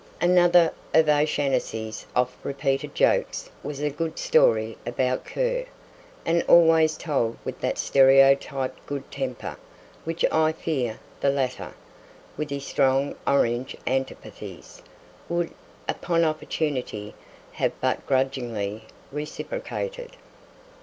[0.19, 5.65] Another of O'Shanassy's oft repeated jokes was a good story about Kerr,
[6.25, 9.57] and always told with that stereotyped good temper
[10.03, 11.75] which I fear the latter,
[12.35, 14.81] with his strong Orange antipathies,
[15.29, 15.51] would,
[15.87, 17.13] upon opportunity,
[17.51, 20.13] have but grudgingly reciprocated.